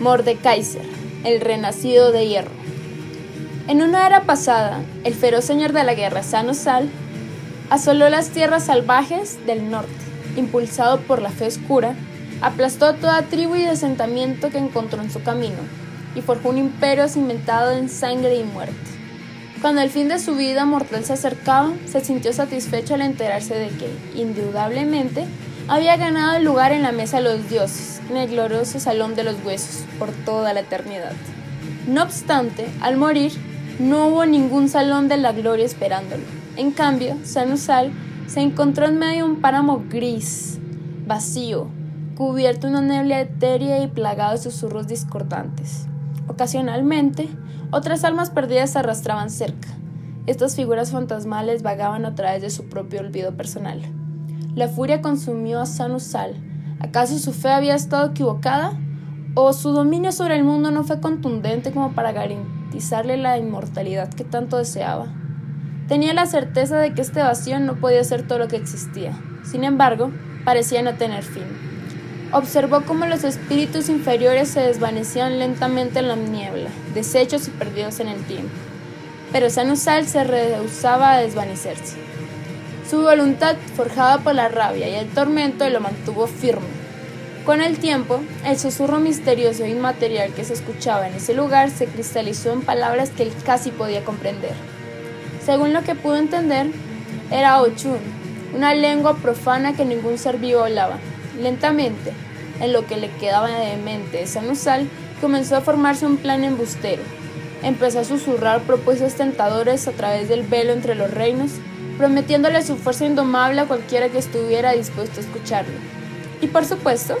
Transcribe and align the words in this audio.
Mordekaiser, 0.00 0.82
el 1.24 1.40
renacido 1.40 2.12
de 2.12 2.28
hierro. 2.28 2.50
En 3.66 3.82
una 3.82 4.06
era 4.06 4.22
pasada, 4.22 4.80
el 5.04 5.14
feroz 5.14 5.44
señor 5.44 5.72
de 5.72 5.84
la 5.84 5.94
guerra, 5.94 6.22
Sanusal, 6.22 6.88
asoló 7.70 8.08
las 8.08 8.30
tierras 8.30 8.66
salvajes 8.66 9.44
del 9.46 9.70
norte, 9.70 9.92
impulsado 10.36 11.00
por 11.00 11.20
la 11.20 11.30
fe 11.30 11.46
oscura, 11.46 11.94
aplastó 12.40 12.86
a 12.86 12.94
toda 12.94 13.22
tribu 13.22 13.56
y 13.56 13.64
asentamiento 13.64 14.50
que 14.50 14.58
encontró 14.58 15.02
en 15.02 15.10
su 15.10 15.22
camino, 15.22 15.58
y 16.14 16.22
forjó 16.22 16.50
un 16.50 16.58
imperio 16.58 17.08
cimentado 17.08 17.72
en 17.72 17.88
sangre 17.88 18.36
y 18.36 18.44
muerte. 18.44 18.74
Cuando 19.60 19.80
el 19.80 19.90
fin 19.90 20.08
de 20.08 20.20
su 20.20 20.36
vida 20.36 20.64
mortal 20.64 21.04
se 21.04 21.14
acercaba, 21.14 21.72
se 21.86 22.00
sintió 22.00 22.32
satisfecho 22.32 22.94
al 22.94 23.02
enterarse 23.02 23.54
de 23.54 23.68
que, 23.68 23.90
indudablemente, 24.14 25.24
había 25.66 25.96
ganado 25.96 26.36
el 26.36 26.44
lugar 26.44 26.72
en 26.72 26.82
la 26.82 26.92
mesa 26.92 27.16
de 27.16 27.24
los 27.24 27.50
dioses, 27.50 27.97
en 28.10 28.16
el 28.16 28.30
glorioso 28.30 28.80
salón 28.80 29.14
de 29.14 29.24
los 29.24 29.36
huesos 29.44 29.84
por 29.98 30.10
toda 30.10 30.52
la 30.52 30.60
eternidad. 30.60 31.12
No 31.86 32.02
obstante, 32.02 32.68
al 32.80 32.96
morir, 32.96 33.32
no 33.78 34.08
hubo 34.08 34.26
ningún 34.26 34.68
salón 34.68 35.08
de 35.08 35.16
la 35.16 35.32
gloria 35.32 35.64
esperándolo. 35.64 36.24
En 36.56 36.72
cambio, 36.72 37.16
Sanusal 37.24 37.92
se 38.26 38.40
encontró 38.40 38.86
en 38.86 38.98
medio 38.98 39.24
de 39.24 39.30
un 39.30 39.40
páramo 39.40 39.84
gris, 39.88 40.58
vacío, 41.06 41.68
cubierto 42.16 42.66
de 42.66 42.72
una 42.72 42.82
neblina 42.82 43.20
etérea 43.20 43.82
y 43.82 43.86
plagado 43.86 44.32
de 44.32 44.38
susurros 44.38 44.88
discordantes. 44.88 45.86
Ocasionalmente, 46.26 47.28
otras 47.70 48.04
almas 48.04 48.30
perdidas 48.30 48.70
se 48.70 48.80
arrastraban 48.80 49.30
cerca. 49.30 49.68
Estas 50.26 50.56
figuras 50.56 50.90
fantasmales 50.90 51.62
vagaban 51.62 52.04
a 52.04 52.14
través 52.14 52.42
de 52.42 52.50
su 52.50 52.68
propio 52.68 53.00
olvido 53.00 53.32
personal. 53.36 53.80
La 54.54 54.68
furia 54.68 55.00
consumió 55.00 55.60
a 55.60 55.66
Sanusal, 55.66 56.34
¿Acaso 56.80 57.18
su 57.18 57.32
fe 57.32 57.48
había 57.48 57.74
estado 57.74 58.10
equivocada? 58.10 58.78
¿O 59.34 59.52
su 59.52 59.70
dominio 59.70 60.12
sobre 60.12 60.36
el 60.36 60.44
mundo 60.44 60.70
no 60.70 60.84
fue 60.84 61.00
contundente 61.00 61.72
como 61.72 61.92
para 61.92 62.12
garantizarle 62.12 63.16
la 63.16 63.36
inmortalidad 63.38 64.12
que 64.12 64.24
tanto 64.24 64.56
deseaba? 64.58 65.06
Tenía 65.88 66.14
la 66.14 66.26
certeza 66.26 66.76
de 66.76 66.94
que 66.94 67.00
este 67.00 67.20
vacío 67.20 67.58
no 67.60 67.76
podía 67.76 68.04
ser 68.04 68.26
todo 68.26 68.38
lo 68.38 68.48
que 68.48 68.56
existía. 68.56 69.12
Sin 69.42 69.64
embargo, 69.64 70.10
parecía 70.44 70.82
no 70.82 70.94
tener 70.94 71.22
fin. 71.24 71.44
Observó 72.30 72.82
cómo 72.82 73.06
los 73.06 73.24
espíritus 73.24 73.88
inferiores 73.88 74.48
se 74.48 74.60
desvanecían 74.60 75.38
lentamente 75.38 76.00
en 76.00 76.08
la 76.08 76.16
niebla, 76.16 76.68
deshechos 76.94 77.48
y 77.48 77.50
perdidos 77.52 78.00
en 78.00 78.08
el 78.08 78.22
tiempo. 78.24 78.54
Pero 79.32 79.48
Sanusal 79.48 80.06
se 80.06 80.24
rehusaba 80.24 81.12
a 81.12 81.18
desvanecerse. 81.18 81.96
Su 82.88 83.02
voluntad, 83.02 83.56
forjada 83.76 84.20
por 84.20 84.34
la 84.34 84.48
rabia 84.48 84.88
y 84.88 84.94
el 84.94 85.08
tormento, 85.08 85.68
lo 85.68 85.78
mantuvo 85.80 86.26
firme. 86.26 86.66
Con 87.44 87.60
el 87.60 87.76
tiempo, 87.76 88.20
el 88.46 88.58
susurro 88.58 88.98
misterioso 88.98 89.64
e 89.64 89.68
inmaterial 89.68 90.32
que 90.32 90.42
se 90.42 90.54
escuchaba 90.54 91.06
en 91.06 91.12
ese 91.12 91.34
lugar 91.34 91.68
se 91.68 91.84
cristalizó 91.84 92.50
en 92.50 92.62
palabras 92.62 93.10
que 93.10 93.24
él 93.24 93.32
casi 93.44 93.72
podía 93.72 94.04
comprender. 94.04 94.54
Según 95.44 95.74
lo 95.74 95.82
que 95.82 95.96
pudo 95.96 96.16
entender, 96.16 96.68
era 97.30 97.60
Ochun, 97.60 97.98
una 98.54 98.72
lengua 98.72 99.16
profana 99.16 99.76
que 99.76 99.84
ningún 99.84 100.16
ser 100.16 100.38
vivo 100.38 100.64
hablaba. 100.64 100.96
Lentamente, 101.38 102.14
en 102.62 102.72
lo 102.72 102.86
que 102.86 102.96
le 102.96 103.10
quedaba 103.16 103.50
de 103.50 103.76
mente 103.76 104.16
de 104.16 104.26
Sanusal, 104.26 104.88
comenzó 105.20 105.56
a 105.56 105.60
formarse 105.60 106.06
un 106.06 106.16
plan 106.16 106.42
embustero. 106.42 107.02
Empezó 107.62 108.00
a 108.00 108.04
susurrar 108.04 108.62
propuestas 108.62 109.14
tentadoras 109.14 109.86
a 109.88 109.92
través 109.92 110.30
del 110.30 110.42
velo 110.42 110.72
entre 110.72 110.94
los 110.94 111.10
reinos 111.10 111.50
prometiéndole 111.98 112.62
su 112.62 112.76
fuerza 112.76 113.04
indomable 113.04 113.60
a 113.60 113.66
cualquiera 113.66 114.08
que 114.08 114.18
estuviera 114.18 114.72
dispuesto 114.72 115.20
a 115.20 115.24
escucharlo. 115.24 115.74
Y 116.40 116.46
por 116.46 116.64
supuesto, 116.64 117.16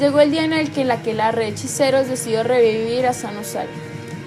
llegó 0.00 0.20
el 0.20 0.30
día 0.30 0.44
en 0.44 0.54
el 0.54 0.72
que 0.72 0.84
la 0.84 0.94
aquelarre 0.94 1.44
de 1.44 1.50
hechiceros 1.50 2.08
decidió 2.08 2.42
revivir 2.42 3.06
a 3.06 3.12
Sanusal. 3.12 3.68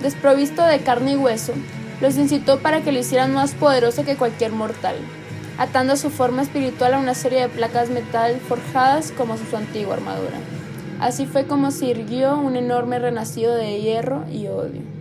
Desprovisto 0.01 0.63
de 0.63 0.79
carne 0.79 1.13
y 1.13 1.15
hueso, 1.15 1.53
los 1.99 2.15
incitó 2.17 2.59
para 2.59 2.81
que 2.81 2.91
lo 2.91 2.99
hicieran 2.99 3.33
más 3.33 3.55
poderoso 3.55 4.05
que 4.05 4.15
cualquier 4.15 4.51
mortal, 4.51 4.95
atando 5.57 5.95
su 5.95 6.11
forma 6.11 6.43
espiritual 6.43 6.93
a 6.93 6.99
una 6.99 7.15
serie 7.15 7.41
de 7.41 7.49
placas 7.49 7.89
metal 7.89 8.39
forjadas 8.47 9.11
como 9.11 9.35
su 9.37 9.57
antigua 9.57 9.95
armadura. 9.95 10.37
Así 10.99 11.25
fue 11.25 11.45
como 11.45 11.71
se 11.71 11.87
irguió 11.87 12.37
un 12.37 12.55
enorme 12.55 12.99
renacido 12.99 13.55
de 13.55 13.81
hierro 13.81 14.25
y 14.31 14.47
odio. 14.47 14.96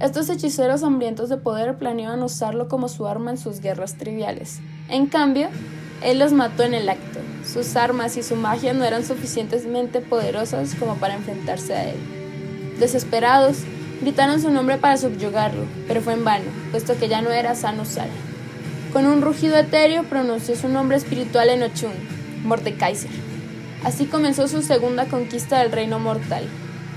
Estos 0.00 0.28
hechiceros 0.28 0.82
hambrientos 0.82 1.28
de 1.28 1.36
poder 1.36 1.76
planeaban 1.76 2.22
usarlo 2.22 2.68
como 2.68 2.88
su 2.88 3.06
arma 3.06 3.30
en 3.30 3.38
sus 3.38 3.60
guerras 3.60 3.94
triviales. 3.94 4.60
En 4.88 5.06
cambio, 5.06 5.48
él 6.02 6.18
los 6.18 6.32
mató 6.32 6.64
en 6.64 6.74
el 6.74 6.88
acto. 6.88 7.20
Sus 7.46 7.76
armas 7.76 8.16
y 8.16 8.22
su 8.22 8.34
magia 8.34 8.72
no 8.72 8.84
eran 8.84 9.04
suficientemente 9.04 10.00
poderosas 10.00 10.74
como 10.74 10.96
para 10.96 11.14
enfrentarse 11.14 11.74
a 11.74 11.90
él. 11.90 11.96
Desesperados, 12.80 13.58
gritaron 14.00 14.42
su 14.42 14.50
nombre 14.50 14.78
para 14.78 14.96
subyugarlo, 14.96 15.64
pero 15.86 16.00
fue 16.00 16.14
en 16.14 16.24
vano, 16.24 16.50
puesto 16.72 16.98
que 16.98 17.08
ya 17.08 17.22
no 17.22 17.30
era 17.30 17.54
Sanusal. 17.54 18.08
Con 18.92 19.06
un 19.06 19.22
rugido 19.22 19.56
etéreo 19.56 20.02
pronunció 20.04 20.56
su 20.56 20.68
nombre 20.68 20.96
espiritual 20.96 21.48
en 21.50 21.62
Ochun, 21.62 21.92
Mordekaiser. 22.44 23.10
Así 23.84 24.06
comenzó 24.06 24.48
su 24.48 24.62
segunda 24.62 25.06
conquista 25.06 25.60
del 25.60 25.70
reino 25.70 26.00
mortal. 26.00 26.48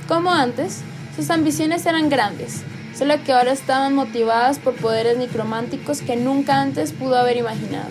Como 0.07 0.31
antes, 0.31 0.81
sus 1.15 1.29
ambiciones 1.29 1.85
eran 1.85 2.09
grandes, 2.09 2.63
solo 2.97 3.23
que 3.23 3.31
ahora 3.31 3.51
estaban 3.51 3.93
motivadas 3.93 4.57
por 4.57 4.73
poderes 4.75 5.17
necrománticos 5.17 6.01
que 6.01 6.15
nunca 6.15 6.61
antes 6.61 6.93
pudo 6.93 7.15
haber 7.15 7.37
imaginado. 7.37 7.89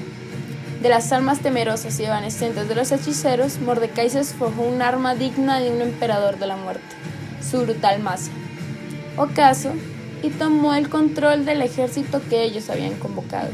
De 0.82 0.88
las 0.88 1.12
almas 1.12 1.40
temerosas 1.40 1.98
y 2.00 2.04
evanescentes 2.04 2.68
de 2.68 2.74
los 2.74 2.90
hechiceros, 2.90 3.60
Mordecai 3.60 4.10
se 4.10 4.24
forjó 4.24 4.62
un 4.62 4.82
arma 4.82 5.14
digna 5.14 5.60
de 5.60 5.70
un 5.70 5.80
emperador 5.80 6.38
de 6.38 6.46
la 6.48 6.56
muerte, 6.56 6.82
su 7.40 7.62
brutal 7.62 8.02
masa. 8.02 8.32
Ocaso, 9.16 9.72
y 10.22 10.30
tomó 10.30 10.74
el 10.74 10.88
control 10.88 11.44
del 11.44 11.62
ejército 11.62 12.20
que 12.28 12.42
ellos 12.42 12.68
habían 12.68 12.94
convocado. 12.94 13.50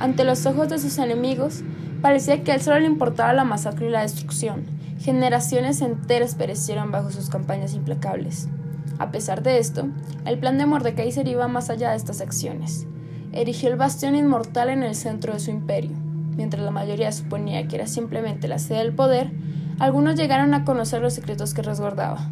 Ante 0.00 0.24
los 0.24 0.46
ojos 0.46 0.68
de 0.68 0.78
sus 0.78 0.96
enemigos, 0.98 1.60
parecía 2.00 2.42
que 2.42 2.52
a 2.52 2.54
él 2.54 2.62
solo 2.62 2.80
le 2.80 2.86
importaba 2.86 3.32
la 3.34 3.44
masacre 3.44 3.88
y 3.88 3.90
la 3.90 4.02
destrucción. 4.02 4.64
Generaciones 5.00 5.82
enteras 5.82 6.34
perecieron 6.34 6.90
bajo 6.90 7.10
sus 7.10 7.28
campañas 7.28 7.74
implacables. 7.74 8.48
A 8.98 9.10
pesar 9.10 9.42
de 9.42 9.58
esto, 9.58 9.88
el 10.24 10.38
plan 10.38 10.58
de 10.58 10.66
Mordekaiser 10.66 11.28
iba 11.28 11.46
más 11.46 11.70
allá 11.70 11.90
de 11.90 11.96
estas 11.96 12.20
acciones. 12.20 12.86
Erigió 13.32 13.70
el 13.70 13.76
bastión 13.76 14.16
inmortal 14.16 14.70
en 14.70 14.82
el 14.82 14.94
centro 14.94 15.34
de 15.34 15.40
su 15.40 15.50
imperio. 15.50 15.92
Mientras 16.36 16.62
la 16.62 16.70
mayoría 16.70 17.12
suponía 17.12 17.66
que 17.68 17.76
era 17.76 17.86
simplemente 17.86 18.48
la 18.48 18.58
sede 18.58 18.78
del 18.78 18.92
poder, 18.92 19.30
algunos 19.78 20.16
llegaron 20.16 20.54
a 20.54 20.64
conocer 20.64 21.00
los 21.00 21.14
secretos 21.14 21.54
que 21.54 21.62
resguardaba. 21.62 22.28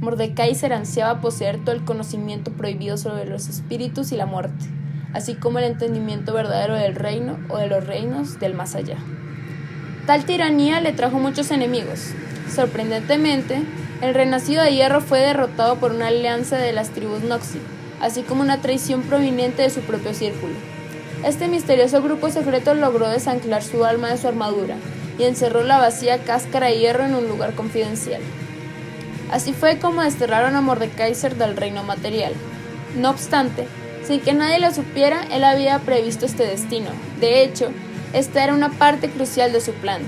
Mordekaiser 0.00 0.72
ansiaba 0.72 1.20
poseer 1.20 1.62
todo 1.64 1.74
el 1.74 1.84
conocimiento 1.84 2.52
prohibido 2.52 2.96
sobre 2.96 3.26
los 3.26 3.48
espíritus 3.48 4.12
y 4.12 4.16
la 4.16 4.26
muerte, 4.26 4.66
así 5.12 5.34
como 5.34 5.58
el 5.58 5.64
entendimiento 5.64 6.32
verdadero 6.32 6.74
del 6.74 6.94
reino 6.94 7.38
o 7.48 7.58
de 7.58 7.66
los 7.66 7.86
reinos 7.86 8.38
del 8.38 8.54
más 8.54 8.74
allá. 8.74 8.96
Tal 10.06 10.24
tiranía 10.24 10.80
le 10.80 10.92
trajo 10.92 11.18
muchos 11.18 11.50
enemigos. 11.50 12.12
Sorprendentemente, 12.48 13.62
el 14.02 14.14
renacido 14.14 14.62
de 14.62 14.74
hierro 14.74 15.00
fue 15.00 15.20
derrotado 15.20 15.76
por 15.76 15.92
una 15.92 16.06
alianza 16.06 16.56
de 16.56 16.72
las 16.72 16.90
tribus 16.90 17.22
Noxi, 17.22 17.60
así 18.00 18.22
como 18.22 18.40
una 18.42 18.60
traición 18.60 19.02
proveniente 19.02 19.62
de 19.62 19.70
su 19.70 19.80
propio 19.80 20.14
círculo. 20.14 20.54
Este 21.24 21.48
misterioso 21.48 22.00
grupo 22.02 22.30
secreto 22.30 22.74
logró 22.74 23.08
desanclar 23.08 23.62
su 23.62 23.84
alma 23.84 24.08
de 24.08 24.16
su 24.16 24.26
armadura 24.26 24.76
y 25.18 25.24
encerró 25.24 25.62
la 25.64 25.78
vacía 25.78 26.24
cáscara 26.24 26.68
de 26.68 26.78
hierro 26.78 27.04
en 27.04 27.14
un 27.14 27.28
lugar 27.28 27.54
confidencial. 27.54 28.22
Así 29.30 29.52
fue 29.52 29.78
como 29.78 30.02
desterraron 30.02 30.56
a 30.56 30.62
Mordekaiser 30.62 31.36
del 31.36 31.56
reino 31.56 31.84
material. 31.84 32.32
No 32.96 33.10
obstante, 33.10 33.66
sin 34.02 34.20
que 34.20 34.32
nadie 34.32 34.60
lo 34.60 34.72
supiera, 34.72 35.20
él 35.30 35.44
había 35.44 35.78
previsto 35.80 36.24
este 36.24 36.46
destino. 36.46 36.88
De 37.20 37.44
hecho, 37.44 37.70
esta 38.14 38.42
era 38.42 38.54
una 38.54 38.70
parte 38.70 39.10
crucial 39.10 39.52
de 39.52 39.60
su 39.60 39.72
plan, 39.74 40.00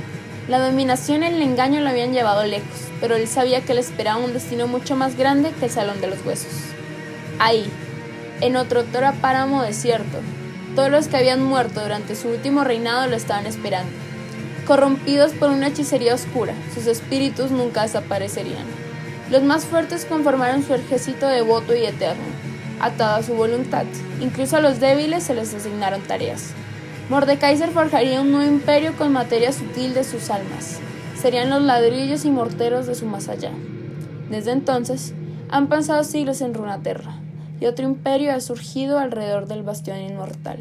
la 0.48 0.58
dominación 0.58 1.22
y 1.22 1.26
el 1.26 1.40
engaño 1.40 1.80
lo 1.80 1.88
habían 1.88 2.12
llevado 2.12 2.44
lejos, 2.44 2.88
pero 3.00 3.14
él 3.14 3.28
sabía 3.28 3.60
que 3.60 3.74
le 3.74 3.80
esperaba 3.80 4.18
un 4.18 4.32
destino 4.32 4.66
mucho 4.66 4.96
más 4.96 5.16
grande 5.16 5.52
que 5.58 5.66
el 5.66 5.70
Salón 5.70 6.00
de 6.00 6.08
los 6.08 6.24
Huesos. 6.26 6.52
Ahí, 7.38 7.70
en 8.40 8.56
otro 8.56 8.82
tora 8.84 9.12
páramo 9.12 9.62
desierto, 9.62 10.18
todos 10.74 10.90
los 10.90 11.06
que 11.06 11.16
habían 11.16 11.42
muerto 11.42 11.80
durante 11.80 12.16
su 12.16 12.28
último 12.28 12.64
reinado 12.64 13.06
lo 13.06 13.14
estaban 13.14 13.46
esperando. 13.46 13.92
Corrompidos 14.66 15.32
por 15.32 15.50
una 15.50 15.68
hechicería 15.68 16.14
oscura, 16.14 16.54
sus 16.74 16.86
espíritus 16.86 17.50
nunca 17.50 17.82
desaparecerían. 17.82 18.64
Los 19.30 19.42
más 19.42 19.64
fuertes 19.64 20.04
conformaron 20.04 20.64
su 20.64 20.74
ejército 20.74 21.28
devoto 21.28 21.74
y 21.74 21.84
eterno, 21.84 22.22
atado 22.80 23.16
a 23.16 23.22
su 23.22 23.34
voluntad. 23.34 23.84
Incluso 24.20 24.56
a 24.56 24.60
los 24.60 24.80
débiles 24.80 25.22
se 25.24 25.34
les 25.34 25.54
asignaron 25.54 26.02
tareas. 26.02 26.50
Mordekaiser 27.08 27.70
forjaría 27.70 28.20
un 28.20 28.30
nuevo 28.30 28.50
imperio 28.50 28.96
con 28.96 29.12
materia 29.12 29.52
sutil 29.52 29.92
de 29.92 30.04
sus 30.04 30.30
almas. 30.30 30.78
Serían 31.20 31.50
los 31.50 31.62
ladrillos 31.62 32.24
y 32.24 32.30
morteros 32.30 32.86
de 32.86 32.94
su 32.94 33.06
más 33.06 33.28
allá. 33.28 33.50
Desde 34.30 34.52
entonces, 34.52 35.12
han 35.50 35.68
pasado 35.68 36.04
siglos 36.04 36.40
en 36.40 36.54
Runaterra, 36.54 37.16
y 37.60 37.66
otro 37.66 37.84
imperio 37.84 38.32
ha 38.32 38.40
surgido 38.40 38.98
alrededor 38.98 39.46
del 39.46 39.62
bastión 39.62 39.98
inmortal. 39.98 40.58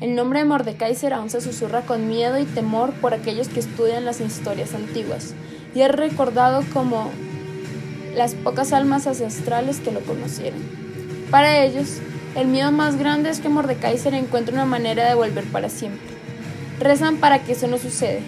El 0.00 0.14
nombre 0.14 0.40
de 0.40 0.44
Mordekaiser 0.44 1.12
aún 1.14 1.30
se 1.30 1.40
susurra 1.40 1.82
con 1.82 2.08
miedo 2.08 2.38
y 2.38 2.44
temor 2.44 2.92
por 3.00 3.14
aquellos 3.14 3.48
que 3.48 3.60
estudian 3.60 4.04
las 4.04 4.20
historias 4.20 4.74
antiguas, 4.74 5.34
y 5.74 5.80
es 5.80 5.90
recordado 5.90 6.62
como 6.72 7.10
las 8.14 8.34
pocas 8.34 8.72
almas 8.72 9.06
ancestrales 9.06 9.80
que 9.80 9.92
lo 9.92 10.00
conocieron. 10.00 10.60
Para 11.30 11.64
ellos, 11.64 12.00
el 12.40 12.46
miedo 12.46 12.70
más 12.70 12.96
grande 12.96 13.30
es 13.30 13.40
que 13.40 13.48
Mordecai 13.48 13.98
se 13.98 14.12
le 14.12 14.18
encuentre 14.18 14.54
una 14.54 14.64
manera 14.64 15.08
de 15.08 15.14
volver 15.16 15.44
para 15.44 15.68
siempre. 15.68 16.06
Rezan 16.78 17.16
para 17.16 17.40
que 17.40 17.52
eso 17.52 17.66
no 17.66 17.78
suceda, 17.78 18.20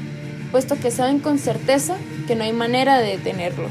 puesto 0.51 0.77
que 0.77 0.91
saben 0.91 1.21
con 1.21 1.39
certeza 1.39 1.97
que 2.27 2.35
no 2.35 2.43
hay 2.43 2.53
manera 2.53 2.99
de 2.99 3.17
detenerlo. 3.17 3.69